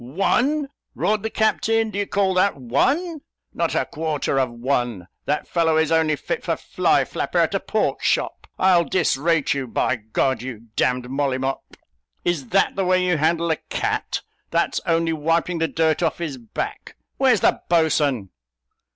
[0.03, 3.21] "One!" roared the captain; "do you call that one?
[3.53, 5.07] not a quarter of a one.
[5.25, 8.47] That fellow is only fit for fly flapper at a pork shop!
[8.57, 11.77] I'll disrate you, by G d, you d d Molly Mop;
[12.25, 16.39] is that the way you handle a cat; that's only wiping the dirt off his
[16.39, 16.95] back.
[17.17, 18.31] Where's the boatswain?"